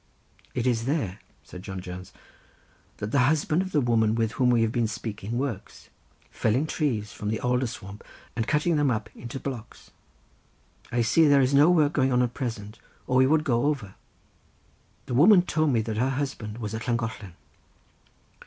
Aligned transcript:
"It 0.55 0.65
is 0.65 0.85
there," 0.85 1.19
said 1.43 1.61
John 1.61 1.79
Jones, 1.79 2.11
"that 2.97 3.11
the 3.11 3.19
husband 3.29 3.61
of 3.61 3.71
the 3.71 3.81
woman 3.81 4.15
with 4.15 4.31
whom 4.31 4.49
we 4.49 4.63
have 4.63 4.71
been 4.71 4.87
speaking 4.87 5.37
works, 5.37 5.91
felling 6.31 6.65
trees 6.65 7.11
from 7.11 7.29
the 7.29 7.39
alder 7.39 7.67
swamp 7.67 8.03
and 8.35 8.47
cutting 8.47 8.77
them 8.77 8.89
up 8.89 9.11
into 9.15 9.39
blocks. 9.39 9.91
I 10.91 11.03
see 11.03 11.27
there 11.27 11.39
is 11.39 11.53
no 11.53 11.69
work 11.69 11.93
going 11.93 12.11
on 12.11 12.23
at 12.23 12.33
present 12.33 12.79
or 13.05 13.17
we 13.17 13.27
would 13.27 13.43
go 13.43 13.65
over—the 13.67 13.93
woman 15.13 15.43
told 15.43 15.69
me 15.69 15.81
that 15.83 15.97
her 15.97 16.09
husband 16.09 16.57
was 16.57 16.73
at 16.73 16.87
Llangollen." 16.87 17.35